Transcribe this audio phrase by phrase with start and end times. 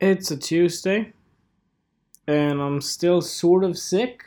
[0.00, 1.12] It's a Tuesday,
[2.26, 4.24] and I'm still sort of sick.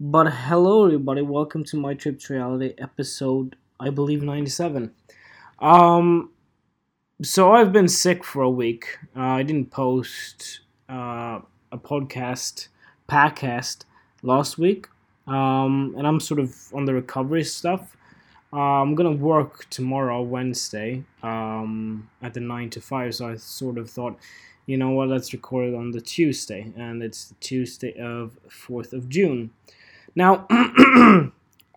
[0.00, 1.22] But hello, everybody.
[1.22, 4.90] Welcome to my trip to reality episode, I believe, 97.
[5.60, 6.32] Um,
[7.22, 8.98] so I've been sick for a week.
[9.16, 12.66] Uh, I didn't post uh, a podcast,
[13.08, 13.84] podcast
[14.22, 14.88] last week.
[15.28, 17.96] Um, and I'm sort of on the recovery stuff.
[18.52, 23.14] Uh, I'm gonna work tomorrow, Wednesday, um, at the nine to five.
[23.14, 24.18] So I sort of thought,
[24.66, 28.92] you know what, let's record it on the Tuesday, and it's the Tuesday of fourth
[28.92, 29.50] of June.
[30.14, 30.46] Now,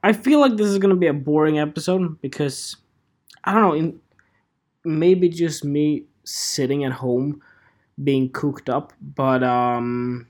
[0.03, 2.75] I feel like this is gonna be a boring episode because
[3.43, 3.99] I don't know, in,
[4.83, 7.41] maybe just me sitting at home
[8.03, 10.27] being cooked up, but um,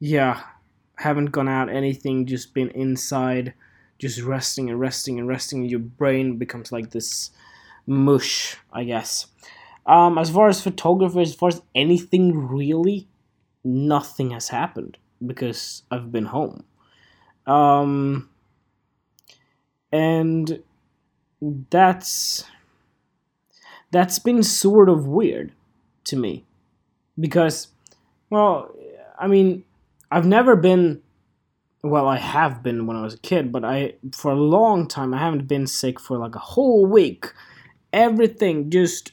[0.00, 0.42] yeah,
[0.96, 3.54] haven't gone out anything, just been inside
[4.02, 5.64] just resting and resting and resting.
[5.64, 7.30] Your brain becomes like this
[7.86, 9.28] mush, I guess.
[9.86, 13.08] Um, as far as photography, as far as anything really,
[13.64, 16.64] nothing has happened because I've been home.
[17.46, 18.28] Um,
[19.92, 20.62] and
[21.70, 22.44] that's
[23.90, 25.52] that's been sort of weird
[26.04, 26.44] to me
[27.20, 27.68] because
[28.30, 28.70] well
[29.18, 29.64] i mean
[30.10, 31.02] i've never been
[31.82, 35.12] well i have been when i was a kid but i for a long time
[35.12, 37.26] i haven't been sick for like a whole week
[37.92, 39.12] everything just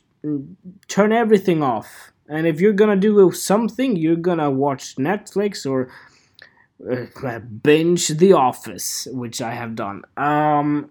[0.87, 2.11] turn everything off.
[2.27, 5.89] And if you're gonna do something you're gonna watch netflix or
[6.89, 10.03] uh, binge the office which i have done.
[10.17, 10.89] Um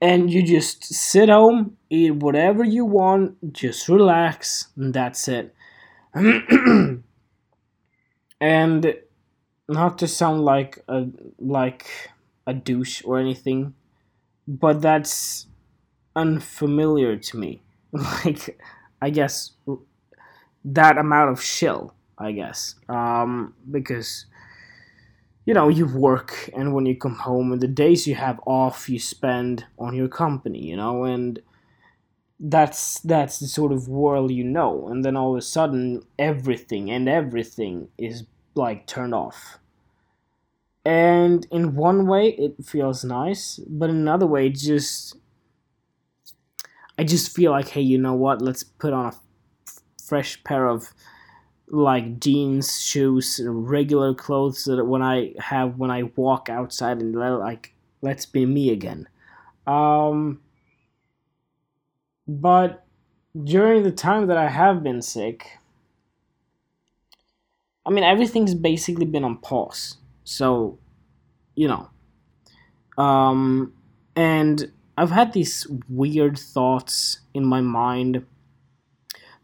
[0.00, 5.54] and you just sit home eat whatever you want just relax and that's it.
[8.40, 8.94] And
[9.68, 11.06] not to sound like a
[11.38, 12.10] like
[12.46, 13.74] a douche or anything,
[14.46, 15.46] but that's
[16.16, 17.62] unfamiliar to me.
[17.92, 18.58] like
[19.00, 19.52] I guess
[20.64, 22.74] that amount of chill, I guess.
[22.88, 24.26] Um, because
[25.44, 28.88] you know, you work and when you come home and the days you have off
[28.88, 31.40] you spend on your company, you know, and
[32.40, 36.88] that's that's the sort of world you know and then all of a sudden everything
[36.88, 38.24] and everything is
[38.54, 39.58] like turned off.
[40.84, 45.16] And in one way, it feels nice, but in another way, just
[46.98, 48.42] I just feel like, hey, you know what?
[48.42, 49.20] Let's put on a f-
[50.04, 50.90] fresh pair of
[51.68, 57.74] like jeans, shoes, regular clothes that when I have when I walk outside and like
[58.02, 59.08] let's be me again.
[59.66, 60.40] Um,
[62.26, 62.84] but
[63.44, 65.58] during the time that I have been sick,
[67.86, 69.96] I mean, everything's basically been on pause.
[70.24, 70.78] So,
[71.54, 71.88] you know.
[73.02, 73.72] Um,
[74.16, 78.26] and I've had these weird thoughts in my mind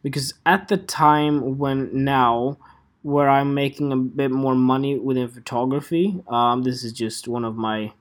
[0.02, 2.58] because at the time when now
[3.02, 7.54] where I'm making a bit more money within photography, um, this is just one of
[7.54, 7.92] my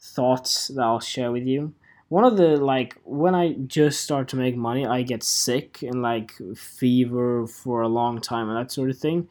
[0.00, 1.72] thoughts that I'll share with you.
[2.08, 6.02] One of the like when I just start to make money, I get sick and
[6.02, 9.28] like fever for a long time and that sort of thing.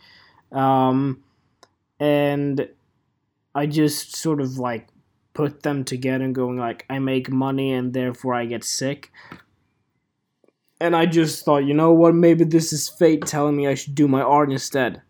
[0.54, 1.22] Um,
[2.00, 2.70] and
[3.54, 4.88] I just sort of like
[5.34, 9.12] put them together and going like I make money and therefore I get sick.
[10.80, 13.96] And I just thought, you know what, maybe this is fate telling me I should
[13.96, 15.02] do my art instead.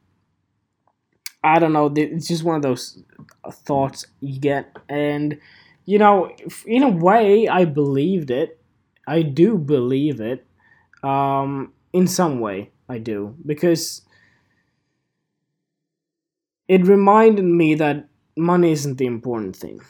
[1.43, 3.03] I don't know, it's just one of those
[3.51, 5.39] thoughts you get and
[5.85, 6.29] you know,
[6.65, 8.59] in a way I believed it.
[9.07, 10.45] I do believe it.
[11.03, 14.03] Um in some way I do because
[16.67, 19.81] it reminded me that money isn't the important thing.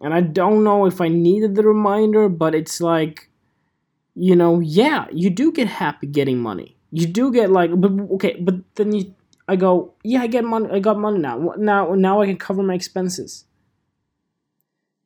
[0.00, 3.30] And I don't know if I needed the reminder, but it's like,
[4.14, 6.76] you know, yeah, you do get happy getting money.
[6.90, 9.14] You do get like, but okay, but then you,
[9.48, 10.68] I go, yeah, I get money.
[10.70, 11.54] I got money now.
[11.56, 13.44] Now, now I can cover my expenses.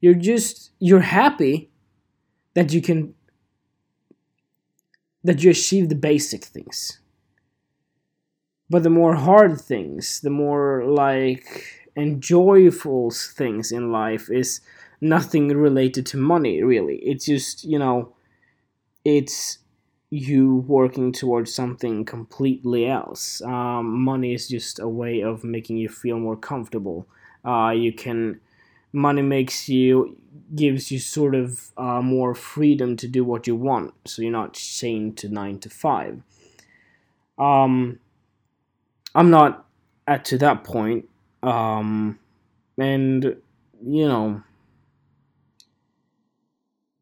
[0.01, 1.71] You're just, you're happy
[2.55, 3.15] that you can,
[5.23, 6.99] that you achieve the basic things.
[8.71, 11.67] But the more hard things, the more like
[11.97, 14.61] enjoyable things in life is
[15.01, 16.97] nothing related to money, really.
[16.97, 18.15] It's just, you know,
[19.05, 19.59] it's
[20.11, 23.41] you working towards something completely else.
[23.43, 27.07] Um, money is just a way of making you feel more comfortable.
[27.45, 28.41] Uh, you can,
[28.93, 30.17] money makes you,
[30.55, 34.55] gives you sort of uh, more freedom to do what you want, so you're not
[34.55, 36.21] chained to nine to five.
[37.39, 38.01] Um,
[39.15, 39.65] I'm not
[40.07, 41.09] at to that point.
[41.43, 42.19] Um,
[42.79, 43.37] and
[43.83, 44.43] you know,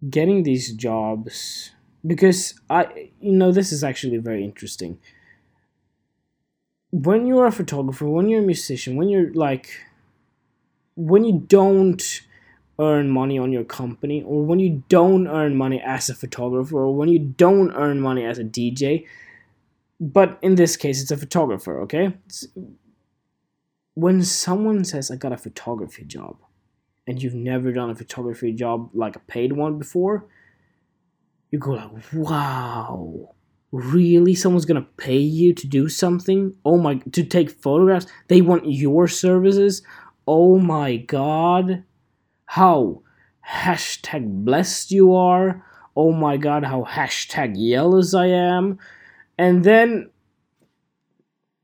[0.08, 1.72] getting these jobs
[2.06, 4.98] because I, you know, this is actually very interesting.
[6.90, 9.68] When you're a photographer, when you're a musician, when you're like,
[10.96, 12.22] when you don't
[12.78, 16.94] earn money on your company, or when you don't earn money as a photographer, or
[16.94, 19.04] when you don't earn money as a DJ,
[20.00, 22.14] but in this case, it's a photographer, okay?
[22.26, 22.46] It's,
[23.94, 26.36] when someone says, I got a photography job,
[27.08, 30.26] and you've never done a photography job like a paid one before,
[31.50, 33.34] you go like, wow,
[33.72, 34.34] really?
[34.34, 36.54] Someone's gonna pay you to do something?
[36.66, 38.06] Oh my, to take photographs?
[38.28, 39.82] They want your services?
[40.26, 41.84] Oh my god.
[42.44, 43.02] How
[43.48, 45.64] hashtag blessed you are.
[45.96, 48.78] Oh my god, how hashtag jealous I am.
[49.38, 50.10] And then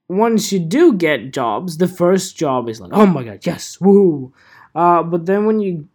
[0.08, 4.32] once you do get jobs, the first job is like, oh my god, yes, woo.
[4.74, 5.88] Uh, but then when you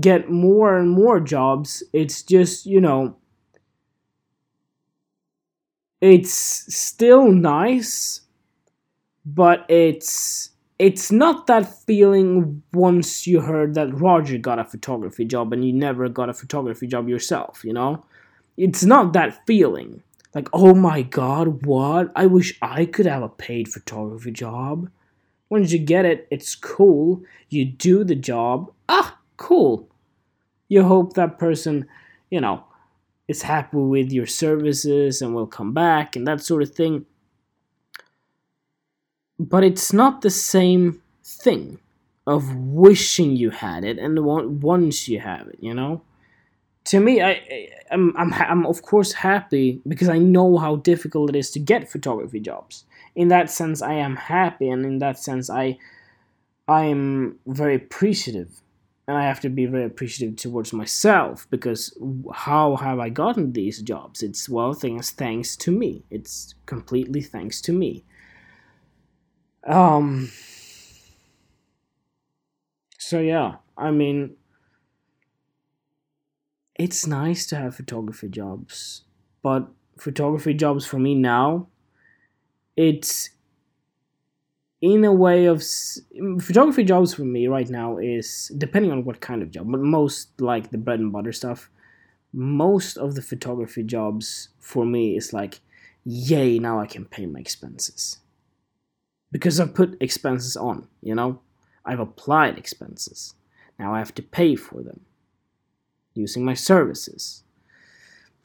[0.00, 3.16] get more and more jobs, it's just, you know,
[6.00, 8.22] it's still nice,
[9.24, 15.52] but it's it's not that feeling once you heard that Roger got a photography job
[15.52, 18.04] and you never got a photography job yourself, you know?
[18.56, 20.02] It's not that feeling.
[20.34, 22.12] Like, oh my god, what?
[22.14, 24.88] I wish I could have a paid photography job.
[25.50, 27.22] Once you get it, it's cool.
[27.48, 28.72] You do the job.
[28.88, 29.88] Ah, cool.
[30.68, 31.86] You hope that person,
[32.30, 32.64] you know,
[33.26, 37.06] is happy with your services and will come back and that sort of thing.
[39.38, 41.78] But it's not the same thing
[42.26, 44.18] of wishing you had it and
[44.62, 46.02] once you have it, you know?
[46.84, 51.36] To me, I, I'm, I'm, I'm of course happy because I know how difficult it
[51.36, 52.84] is to get photography jobs.
[53.14, 55.78] In that sense, I am happy, and in that sense, I,
[56.66, 58.62] I am very appreciative
[59.08, 61.96] and I have to be very appreciative towards myself because
[62.32, 64.22] how have I gotten these jobs?
[64.22, 66.04] It's well, things thanks to me.
[66.10, 68.04] It's completely thanks to me.
[69.66, 70.30] Um.
[72.98, 74.36] So yeah, I mean,
[76.78, 79.02] it's nice to have photography jobs,
[79.42, 81.66] but photography jobs for me now,
[82.76, 83.30] it's
[84.80, 85.62] in a way of
[86.40, 90.40] photography jobs for me right now is depending on what kind of job but most
[90.40, 91.68] like the bread and butter stuff
[92.32, 95.60] most of the photography jobs for me is like
[96.04, 98.18] yay now i can pay my expenses.
[99.32, 101.40] Because i've put expenses on you know?
[101.84, 103.34] I've applied expenses.
[103.80, 105.00] Now i have to pay for them
[106.18, 107.42] using my services.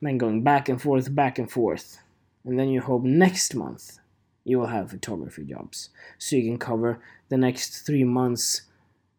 [0.01, 1.99] Then going back and forth back and forth.
[2.45, 3.99] And then you hope next month
[4.43, 6.99] you will have photography jobs so you can cover
[7.29, 8.63] the next three months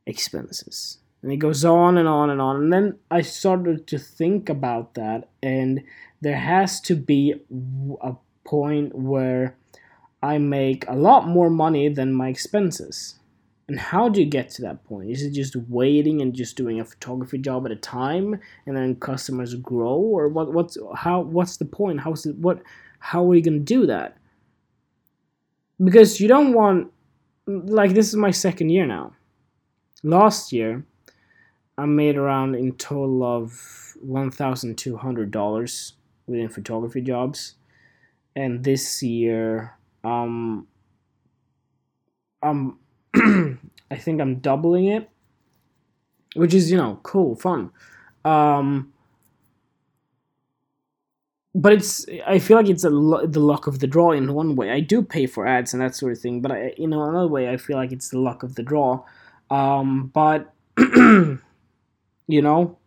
[0.07, 0.99] expenses.
[1.23, 2.57] And it goes on and on and on.
[2.57, 5.83] And then i started to think about that and
[6.21, 7.35] there has to be
[8.03, 8.15] a
[8.45, 9.57] point where
[10.23, 13.19] i make a lot more money than my expenses
[13.69, 15.11] and how do you get to that point?
[15.11, 18.97] Is it just waiting and just doing a photography job at a time and then
[18.97, 19.95] customers grow?
[19.95, 22.01] Or what what's how what's the point?
[22.01, 22.63] How's it what
[22.99, 24.19] how are you to do that?
[25.83, 26.93] Because you don't want
[27.47, 29.13] like this is my second year now.
[30.03, 30.85] Last year,
[31.79, 35.95] I made around in total of one thousand two hundred dollars
[36.27, 37.55] within photography jobs,
[38.37, 40.67] and this year, um,
[42.43, 42.79] um,
[43.91, 45.09] I think I'm doubling it,
[46.35, 47.71] which is you know cool, fun.
[48.25, 48.93] Um,
[51.55, 54.57] but it's I feel like it's a lo- the luck of the draw in one
[54.57, 54.71] way.
[54.71, 57.29] I do pay for ads and that sort of thing, but I, you know another
[57.29, 59.05] way I feel like it's the luck of the draw.
[59.51, 61.39] Um, but you
[62.29, 62.79] know,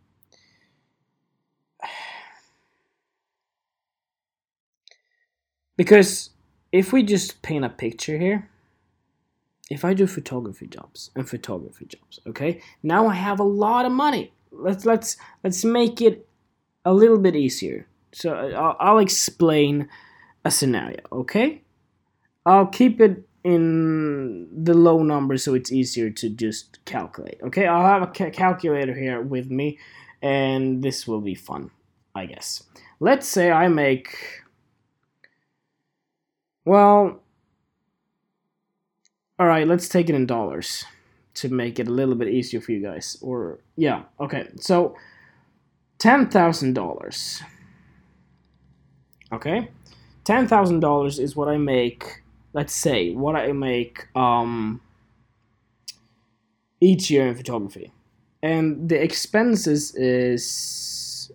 [5.76, 6.32] because
[6.72, 8.50] if we just paint a picture here,
[9.70, 13.92] if I do photography jobs and photography jobs, okay, now I have a lot of
[13.92, 14.34] money.
[14.52, 16.28] Let's let's let's make it
[16.86, 19.90] a little bit easier so I'll, I'll explain
[20.44, 21.62] a scenario, okay?
[22.46, 27.38] I'll keep it in the low number so it's easier to just calculate.
[27.44, 29.78] Okay, I'll have a ca- calculator here with me,
[30.22, 31.70] and this will be fun,
[32.16, 32.64] I guess.
[33.00, 34.18] Let's say I make.
[36.66, 37.22] Well.
[39.40, 40.86] Alright, let's take it in dollars
[41.36, 43.18] to make it a little bit easier for you guys.
[43.22, 44.96] Or, yeah, okay, so
[46.00, 47.42] $10,000
[49.34, 49.70] okay
[50.24, 54.80] $10,000 is what I make let's say what I make um
[56.80, 57.92] each year in photography
[58.42, 61.32] and the expenses is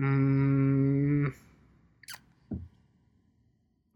[0.00, 1.32] Mm,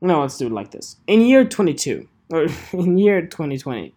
[0.01, 0.97] no, let's do it like this.
[1.09, 2.18] In year 22, or
[2.73, 3.95] in year 2020,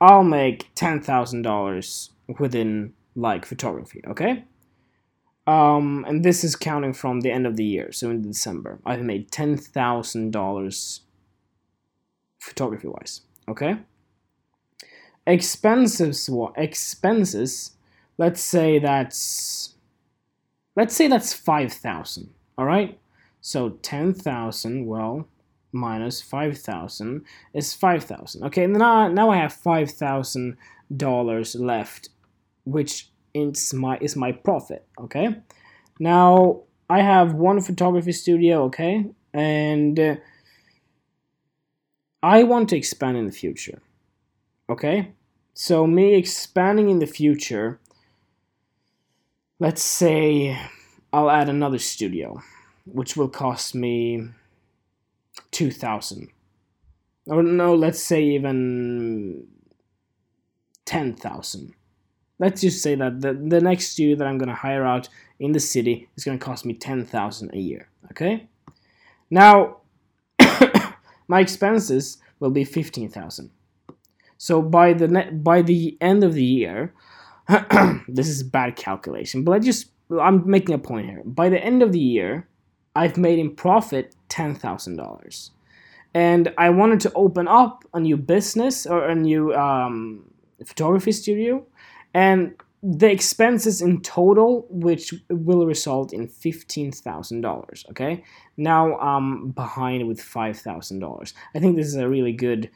[0.00, 4.44] I'll make $10,000 within like photography, okay?
[5.46, 9.02] Um, and this is counting from the end of the year, so in December, I've
[9.02, 11.00] made $10,000
[12.38, 13.78] photography wise, okay?
[15.26, 16.52] Expenses, what?
[16.56, 17.72] Expenses,
[18.18, 19.74] let's say that's,
[20.76, 22.28] let's say that's 5,000,
[22.58, 22.98] all right?
[23.40, 25.26] So 10,000, well,
[25.72, 28.44] minus 5,000 is 5,000.
[28.44, 32.08] Okay, now, now I have $5,000 left,
[32.64, 35.36] which is my, is my profit, okay?
[36.00, 39.04] Now, I have one photography studio, okay?
[39.34, 40.14] And uh,
[42.22, 43.82] I want to expand in the future,
[44.70, 45.12] okay?
[45.54, 47.80] So me expanding in the future,
[49.58, 50.56] let's say
[51.12, 52.40] I'll add another studio,
[52.86, 54.28] which will cost me
[55.58, 56.28] 2000
[57.26, 59.44] or no let's say even
[60.84, 61.74] 10000
[62.38, 65.08] let's just say that the, the next studio that i'm going to hire out
[65.40, 68.46] in the city is going to cost me 10000 a year okay?
[69.30, 69.78] Now
[71.28, 73.50] my expenses will be 15000
[74.36, 76.94] so by the by the end of the year
[78.08, 81.22] this is bad calculation but i just i'm making a point here.
[81.24, 82.48] By the end of the year
[82.98, 85.50] I've made in profit $10,000.
[86.14, 90.24] And I wanted to open up a new business or a new um,
[90.66, 91.64] photography studio.
[92.12, 97.90] And the expenses in total, which will result in $15,000.
[97.90, 98.24] Okay.
[98.56, 101.32] Now I'm behind with $5,000.
[101.54, 102.68] I think this is a really good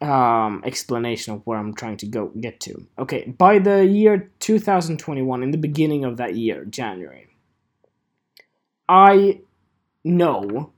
[0.00, 2.86] um, explanation of where I'm trying to go get to.
[2.98, 3.34] Okay.
[3.38, 7.29] By the year 2021, in the beginning of that year, January,
[8.90, 9.42] I
[10.04, 10.72] know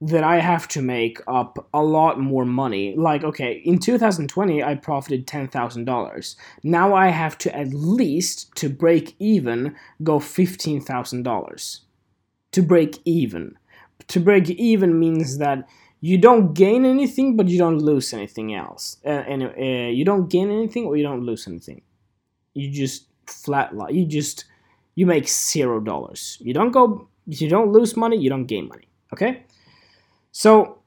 [0.00, 2.94] that I have to make up a lot more money.
[2.96, 6.36] Like, okay, in 2020, I profited $10,000.
[6.62, 11.80] Now I have to at least, to break even, go $15,000.
[12.52, 13.58] To break even.
[14.06, 15.68] To break even means that
[16.00, 18.96] you don't gain anything, but you don't lose anything else.
[19.04, 21.82] Uh, and uh, you don't gain anything or you don't lose anything.
[22.54, 24.46] You just flat, you just,
[24.94, 26.38] you make zero dollars.
[26.40, 28.88] You don't go you don't lose money, you don't gain money.
[29.12, 29.44] Okay?
[30.32, 30.78] So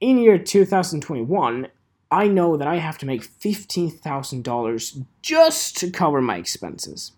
[0.00, 1.68] in year 2021,
[2.10, 7.12] I know that I have to make $15,000 just to cover my expenses.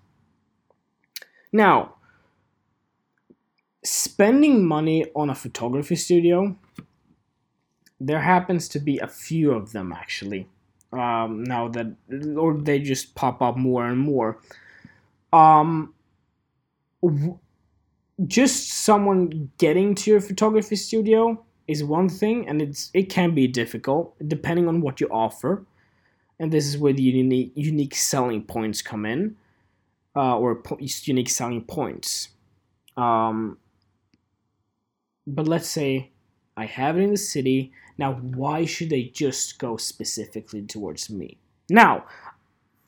[1.52, 1.94] Now,
[3.84, 6.56] spending money on a photography studio,
[8.00, 10.48] there happens to be a few of them actually.
[10.92, 11.94] Um, now that,
[12.36, 14.38] or they just pop up more and more.
[15.32, 15.94] Um,
[18.26, 23.46] just someone getting to your photography studio is one thing and it's it can be
[23.46, 25.64] difficult depending on what you offer.
[26.38, 29.36] And this is where the unique unique selling points come in
[30.14, 32.30] uh, or po- unique selling points.
[32.96, 33.58] Um,
[35.26, 36.10] but let's say
[36.56, 41.38] i have it in the city now why should they just go specifically towards me?
[41.68, 42.04] Now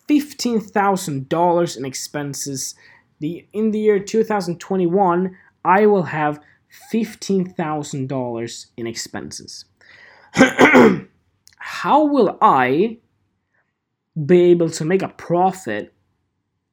[0.08, 2.74] $15000 in expenses
[3.20, 6.40] the in the year 2021 I will have
[6.92, 9.64] $15,000 in expenses.
[11.58, 12.98] How will I
[14.26, 15.94] be able to make a profit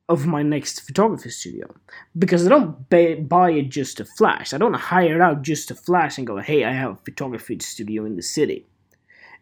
[0.07, 1.73] of my next photography studio?
[2.17, 4.53] Because I don't buy it just to flash.
[4.53, 7.57] I don't hire it out just to flash and go, "Hey, I have a photography
[7.59, 8.65] studio in the city."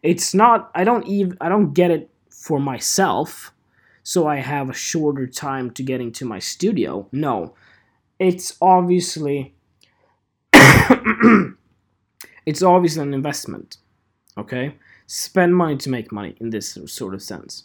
[0.02, 3.53] It's not I don't even I don't get it for myself
[4.04, 7.08] so I have a shorter time to getting to my studio.
[7.12, 7.56] No,
[8.20, 9.56] it's obviously
[12.46, 13.78] it's obviously an investment.
[14.38, 14.76] Okay,
[15.08, 17.64] spend money to make money in this sort of sense.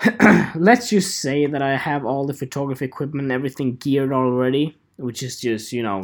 [0.54, 5.40] Let's just say that I have all the photography equipment everything geared already, which is
[5.40, 6.02] just, you know,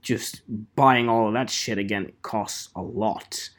[0.00, 0.42] just
[0.74, 3.50] buying all of that shit again costs a lot.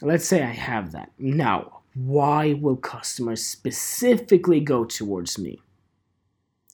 [0.00, 1.12] Let's say I have that.
[1.18, 5.60] Now, why will customers specifically go towards me?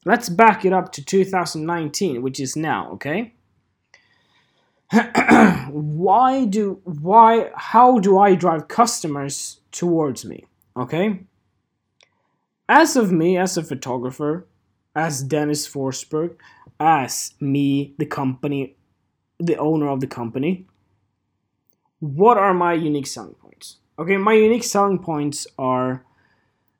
[0.04, 3.34] Let's back it up to 2019, which is now, okay?
[5.70, 10.46] why do why how do I drive customers towards me?
[10.76, 11.20] Okay?
[12.68, 14.46] As of me as a photographer,
[14.94, 16.37] as Dennis Forsberg,
[16.80, 18.76] as me, the company,
[19.38, 20.66] the owner of the company,
[22.00, 23.76] what are my unique selling points?
[23.98, 26.04] Okay, my unique selling points are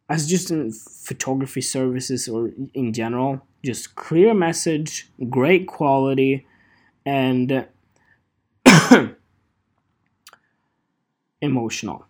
[0.09, 6.47] as just in photography services or in general, just clear message, great quality,
[7.05, 7.67] and
[11.43, 12.07] emotional.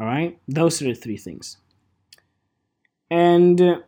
[0.00, 1.58] All right, those are the three things.
[3.10, 3.78] And uh,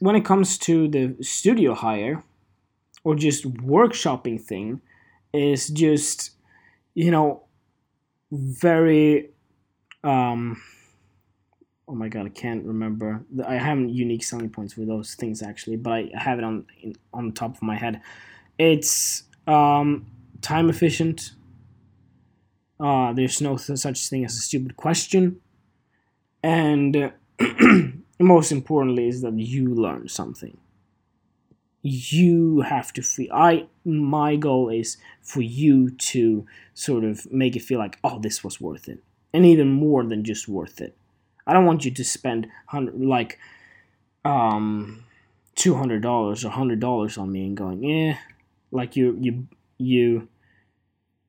[0.00, 2.24] when it comes to the studio hire
[3.04, 4.80] or just workshopping thing,
[5.32, 6.30] is just
[6.94, 7.45] you know
[8.30, 9.30] very
[10.04, 10.60] um
[11.88, 13.24] oh my god i can't remember.
[13.46, 16.66] I have unique selling points for those things actually but i have it on
[17.12, 18.00] on the top of my head.
[18.58, 20.06] It's um
[20.40, 21.32] time efficient.
[22.80, 25.40] Uh there's no such thing as a stupid question.
[26.42, 27.12] And
[28.20, 30.58] most importantly is that you learn something
[31.88, 37.62] you have to feel i my goal is for you to sort of make it
[37.62, 39.02] feel like oh this was worth it.
[39.32, 40.96] And even more than just worth it.
[41.46, 43.38] I don't want you to spend like
[44.24, 45.04] um
[45.56, 48.18] $200 or $100 on me and going yeah
[48.72, 49.46] like you you
[49.78, 50.28] you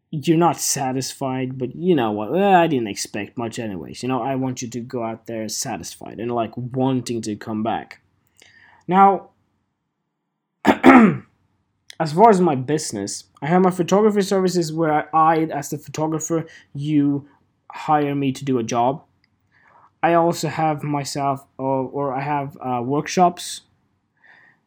[0.09, 2.31] you're not satisfied but you know what?
[2.31, 4.01] Well, i didn't expect much anyways.
[4.01, 7.61] You know i want you to go out there satisfied and like wanting to come
[7.61, 8.01] back.
[8.87, 9.29] Now
[11.99, 16.45] as far as my business, I have my photography services where I, as the photographer,
[16.73, 17.27] you
[17.71, 19.03] hire me to do a job.
[20.03, 23.61] I also have myself, or, or I have uh, workshops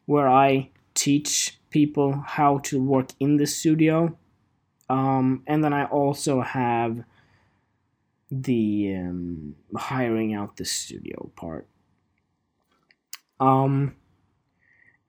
[0.05, 4.17] where I teach people how to work in the studio.
[4.89, 7.03] Um, and then I also have
[8.29, 11.67] the um, hiring out the studio part.
[13.39, 13.95] Um,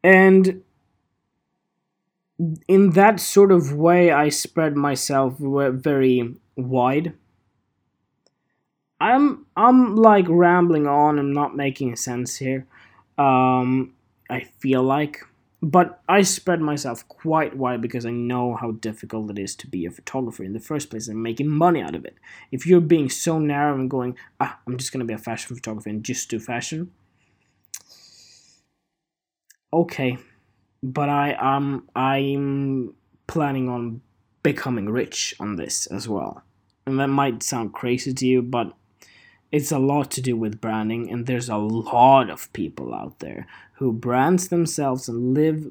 [0.03, 0.63] and
[2.69, 7.15] in that sort of way, I spread myself very wide.
[9.01, 12.67] I'm I'm like rambling on and not making sense here.
[13.19, 13.95] Um,
[14.31, 15.19] I feel like,
[15.61, 19.85] but I spread myself quite wide because I know how difficult it is to be
[19.87, 22.17] a photographer in the first place and making money out of it.
[22.53, 25.91] If you're being so narrow and going, ah, I'm just gonna be a fashion photographer
[25.91, 26.93] and just do fashion.
[29.73, 30.19] Okay,
[30.83, 32.95] but I am I'm
[33.27, 34.01] planning on
[34.43, 36.43] becoming rich on this as well.
[36.87, 38.73] And that might sound crazy to you, but
[39.53, 43.47] it's a lot to do with branding and there's a lot of people out there
[43.75, 45.71] who brands themselves and live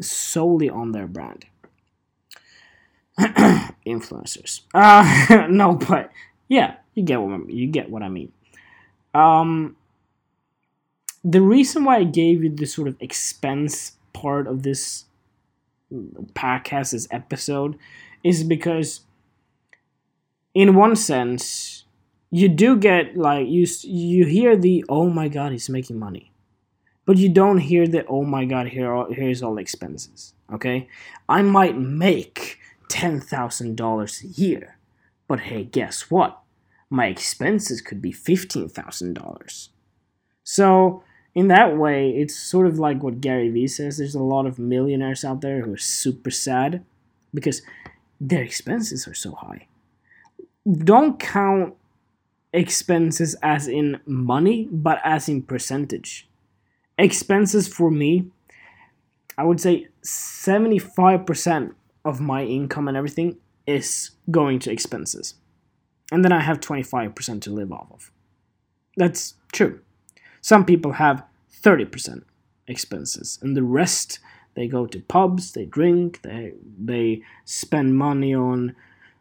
[0.00, 1.46] solely on their brand.
[3.86, 4.62] Influencers.
[4.74, 6.10] Uh no, but
[6.48, 7.56] yeah, you get what I mean.
[7.56, 8.32] you get what I mean.
[9.14, 9.76] Um
[11.22, 15.04] the reason why I gave you this sort of expense part of this
[16.34, 17.76] podcast, this episode,
[18.22, 19.00] is because,
[20.54, 21.84] in one sense,
[22.30, 26.30] you do get like you you hear the oh my god he's making money,
[27.04, 30.34] but you don't hear the oh my god here here's all expenses.
[30.52, 30.88] Okay,
[31.28, 34.76] I might make ten thousand dollars a year,
[35.26, 36.38] but hey, guess what?
[36.88, 39.70] My expenses could be fifteen thousand dollars.
[40.44, 41.02] So
[41.34, 43.98] in that way, it's sort of like what Gary Vee says.
[43.98, 46.84] There's a lot of millionaires out there who are super sad
[47.32, 47.62] because
[48.20, 49.66] their expenses are so high.
[50.70, 51.74] Don't count
[52.52, 56.28] expenses as in money, but as in percentage.
[56.98, 58.26] Expenses for me,
[59.38, 65.34] I would say 75% of my income and everything is going to expenses.
[66.12, 68.10] And then I have 25% to live off of.
[68.96, 69.80] That's true.
[70.40, 71.22] Some people have
[71.62, 72.22] 30%
[72.66, 74.18] expenses, and the rest
[74.54, 78.74] they go to pubs, they drink, they they spend money on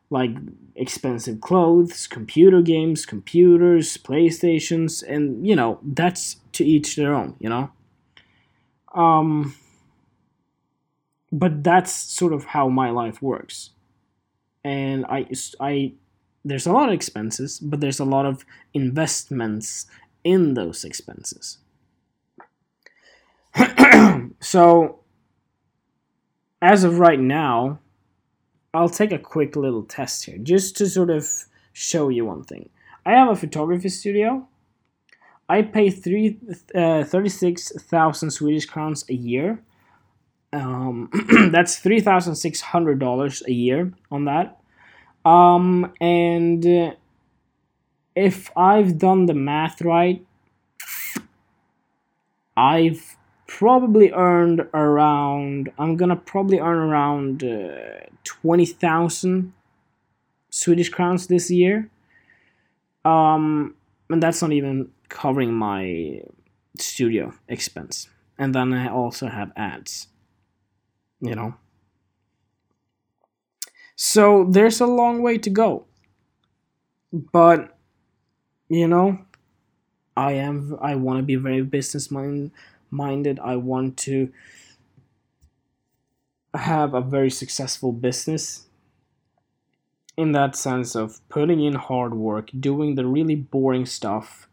[0.09, 0.31] like
[0.75, 7.49] expensive clothes, computer games, computers, PlayStations, and you know, that's to each their own, you
[7.49, 7.69] know.
[8.93, 9.55] Um
[11.31, 13.69] but that's sort of how my life works.
[14.63, 15.27] And I
[15.59, 15.93] I
[16.43, 19.85] there's a lot of expenses, but there's a lot of investments
[20.29, 21.57] in those expenses.
[24.39, 24.99] so,
[26.61, 27.79] as of right now,
[28.75, 31.27] I'll take a quick little test here just to sort of
[31.73, 32.69] show you one thing.
[33.07, 34.47] I have a photography studio.
[35.49, 35.87] I pay
[36.75, 39.63] uh, 36,000 Swedish crowns a year.
[40.53, 41.09] Um,
[41.51, 44.61] that's $3,600 a year on that.
[45.25, 46.91] Um, and uh,
[48.19, 50.25] if I've done the math right,
[52.57, 53.15] I've
[53.47, 59.53] probably earned around, I'm gonna probably earn around uh, 20,000
[60.49, 61.89] Swedish crowns this year.
[63.05, 63.75] Um,
[64.09, 66.21] and that's not even covering my
[66.77, 68.09] studio expense.
[68.37, 70.07] And then I also have ads.
[71.21, 71.55] You know?
[73.95, 75.85] So there's a long way to go.
[77.11, 77.78] But,
[78.69, 79.19] you know,
[80.15, 82.51] I am I want to be very business mind,
[82.91, 83.39] minded.
[83.39, 84.31] I want to
[86.53, 88.67] have a very successful business
[90.17, 94.47] in that sense of putting in hard work, doing the really boring stuff,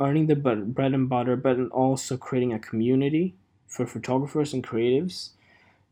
[0.00, 3.34] earning the bread and butter, but also creating a community
[3.66, 5.30] for photographers and creatives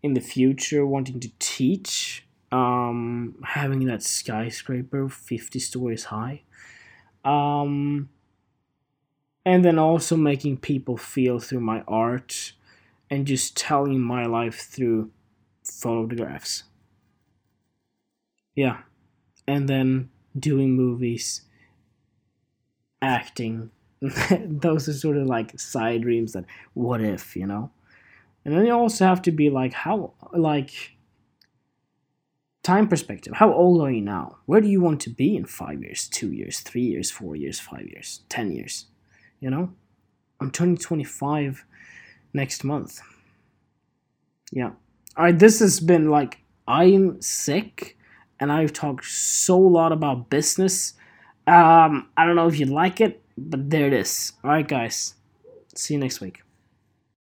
[0.02, 6.42] in the future, wanting to teach, um, having that skyscraper 50 stories high.
[7.24, 8.08] Um,
[9.44, 12.52] and then also making people feel through my art
[13.10, 15.10] and just telling my life through
[15.64, 16.64] photographs.
[18.54, 18.78] Yeah.
[19.46, 21.42] And then doing movies,
[23.00, 23.70] acting.
[24.00, 27.70] Those are sort of like side dreams that what if, you know?
[28.44, 30.96] And then you also have to be like, how, like,
[32.68, 33.32] time perspective.
[33.34, 34.36] How old are you now?
[34.44, 37.58] Where do you want to be in five years, two years, three years, four years,
[37.58, 38.84] five years, ten years?
[39.40, 39.72] You know,
[40.38, 41.64] I'm turning 25
[42.34, 43.00] next month.
[44.52, 44.72] Yeah.
[45.16, 47.96] All right, this has been like I'm sick
[48.38, 50.92] and I've talked so a lot about business.
[51.46, 54.34] Um, I don't know if you like it, but there it is.
[54.44, 55.14] All right, guys.
[55.74, 56.42] See you next week.